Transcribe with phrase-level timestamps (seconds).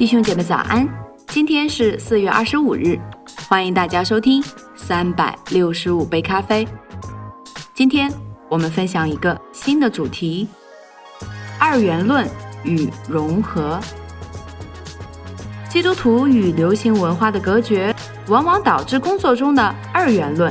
[0.00, 0.88] 弟兄姐妹早安，
[1.26, 2.98] 今天是四月二十五日，
[3.46, 4.42] 欢迎大家收听
[4.74, 6.66] 三百六十五杯咖啡。
[7.74, 8.10] 今天
[8.48, 10.48] 我们分享一个新的主题：
[11.58, 12.26] 二元论
[12.64, 13.78] 与融合。
[15.68, 17.94] 基督徒与流行文化的隔绝，
[18.28, 20.50] 往往导致工作中的二元论。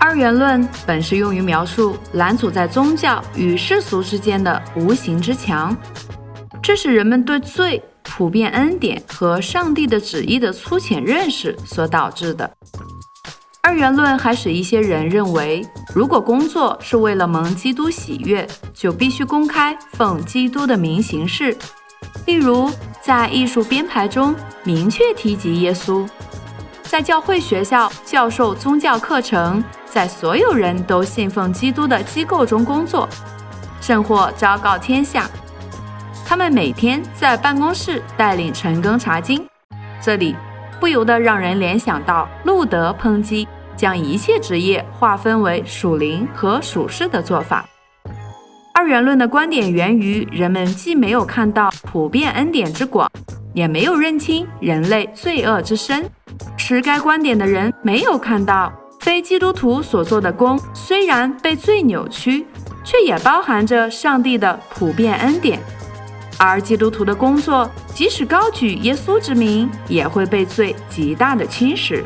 [0.00, 5.76] 二元论本是用于描述拦阻在宗教与世俗之间的无形之墙，
[6.62, 7.84] 这是人们对罪、
[8.16, 12.50] 普遍恩典和上帝的旨意的粗浅认识所导致的。
[13.60, 15.62] 二元论还使一些人认为，
[15.94, 21.54] 如果工作是为了蒙基督喜悦，就必须公开奉基督的名行事，
[22.24, 22.70] 例如
[23.02, 26.08] 在艺术编排中明确提及耶稣，
[26.84, 29.62] 在教会学校教授宗教课程。
[29.84, 33.06] 在所有人都信奉基督的机构中工作，
[33.80, 35.30] 甚或昭告天下。
[36.28, 39.46] 他们每天在办公室带领晨更查经，
[40.02, 40.34] 这里
[40.80, 43.46] 不由得让人联想到路德抨击
[43.76, 47.64] 将一切职业划分为属灵和属世的做法。
[48.74, 53.08] 二元论的观点源于人们既没有看到普遍恩典之广，
[53.54, 56.04] 也没有认清人类罪恶之深。
[56.56, 58.72] 持该观点的人没有看到。
[58.98, 62.44] 非基督徒所做的功虽然被罪扭曲，
[62.82, 65.60] 却也包含着上帝的普遍恩典；
[66.38, 72.02] 而基督徒的工作，即使高举耶稣之名，也会被罪极大的侵蚀。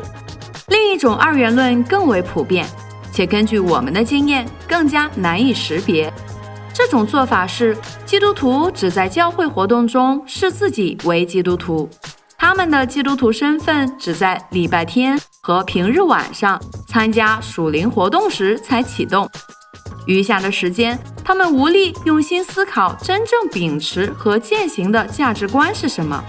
[0.67, 2.65] 另一种二元论更为普遍，
[3.11, 6.11] 且根据我们的经验更加难以识别。
[6.73, 11.89] 这种做法是，基督徒只在教会活动中视自己为基督徒。
[12.37, 19.29] 他们的基督徒身份只在礼拜天和平日晚上参加属灵活动时才启动，
[20.05, 26.23] 余下的时间，他们无力用心思考真正秉持和践行的价值观是什么。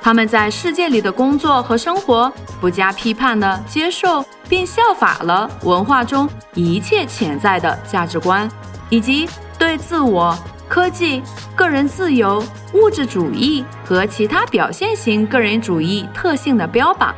[0.00, 8.50] 他们在世界里的工作和生活，不加批判地接受并效法了文化中一切潜在的价值观，
[8.88, 9.28] 以及
[9.58, 10.36] 对自我。
[10.68, 11.22] 科技、
[11.56, 17.14] 个人自由、物质主义和其他表现型个人主义特性的标榜。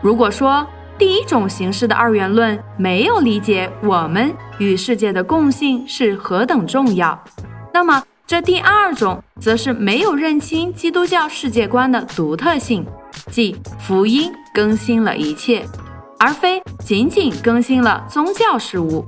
[0.00, 0.66] 如果说
[1.02, 7.20] 第一种形式的二元论没有理解我们与世界的共性是何等重要，
[7.74, 12.86] 那么这第二种则是没有认清基督教世界观的独特性，
[13.32, 15.66] 即福音更新了一切，
[16.20, 19.04] 而非仅仅更新了宗教事务。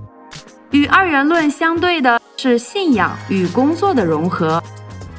[0.73, 4.61] 与二元论相对的是信仰与工作的融合。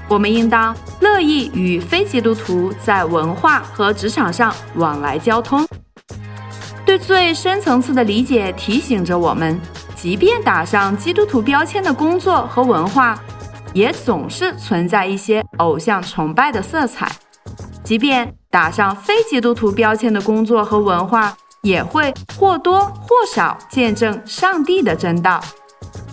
[0.09, 5.65] 我们应当乐意与非基督徒在文化和职场上往来交通。
[6.85, 9.59] 对最深层次的理解提醒着我们，
[9.95, 13.17] 即便打上基督徒标签的工作和文化，
[13.73, 17.07] 也总是存在一些偶像崇拜的色彩；
[17.83, 25.41] 即便打上非基督徒标签的工作和文化，也会或多或少见证上帝的真道。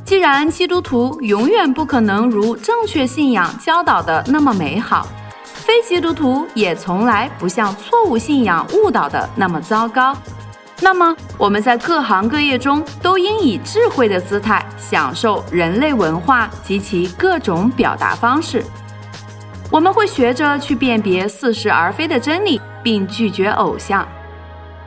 [0.07, 5.07] 既然基督徒永远不可能如正确信仰教导的那么美好，
[5.45, 10.17] 非基督徒也从来不像错误信仰误导的那么糟糕，
[10.85, 18.65] 那么我们在各行各业中都应以智慧的姿态享受人类文化及其各种表达方式。
[19.71, 24.07] 我们会学着去辨别似是而非的真理，并拒绝偶像。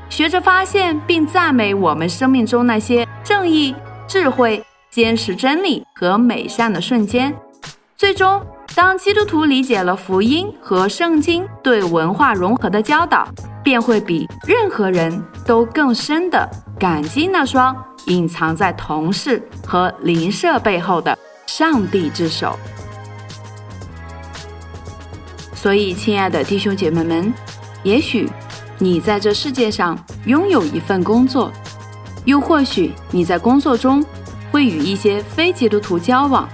[0.10, 3.74] 学着发现并赞美我们生命中那些正义、
[4.06, 7.34] 智慧、坚持真理和美善的瞬间。
[7.96, 8.46] 最终，
[8.76, 13.28] 当基督徒理解了福音和圣经对文化融合的教导，
[13.66, 16.50] 便会比任何人都更深的
[16.80, 21.18] 感激那双隐藏在同事和邻舍背后的
[21.48, 22.58] 上帝之手。
[25.54, 27.34] 所以，亲爱的弟兄姐妹们，
[27.84, 28.30] 也许。
[28.78, 31.50] 你在这世界上拥有一份工作，
[32.26, 34.04] 又或许你在工作中
[34.52, 36.46] 会与一些非基督徒交往，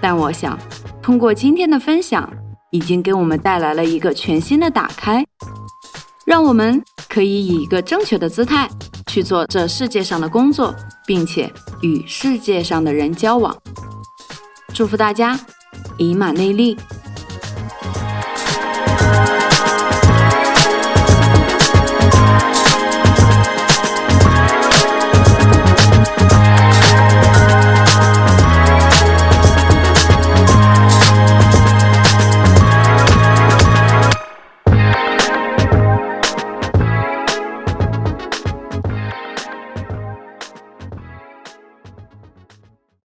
[0.00, 0.58] 但我想，
[1.00, 2.28] 通过今天的分享，
[2.72, 5.24] 已经给我们带来了一个全新的打开，
[6.24, 8.68] 让我们可以以一个正确的姿态
[9.06, 10.74] 去做这世界上的工作，
[11.06, 13.56] 并且与世界上的人交往。
[14.72, 15.38] 祝福大家，
[15.98, 16.76] 以马内利。